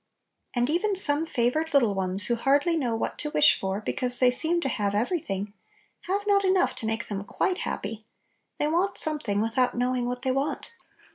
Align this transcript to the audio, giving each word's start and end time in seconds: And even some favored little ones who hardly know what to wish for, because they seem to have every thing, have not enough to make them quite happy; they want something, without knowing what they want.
And 0.55 0.67
even 0.67 0.95
some 0.95 1.27
favored 1.27 1.75
little 1.75 1.93
ones 1.93 2.25
who 2.25 2.35
hardly 2.35 2.75
know 2.75 2.95
what 2.95 3.19
to 3.19 3.29
wish 3.29 3.53
for, 3.59 3.79
because 3.79 4.17
they 4.17 4.31
seem 4.31 4.59
to 4.61 4.67
have 4.67 4.95
every 4.95 5.19
thing, 5.19 5.53
have 6.07 6.25
not 6.25 6.43
enough 6.43 6.73
to 6.77 6.87
make 6.87 7.07
them 7.07 7.23
quite 7.23 7.59
happy; 7.59 8.03
they 8.57 8.65
want 8.67 8.97
something, 8.97 9.41
without 9.41 9.77
knowing 9.77 10.07
what 10.07 10.23
they 10.23 10.31
want. 10.31 10.71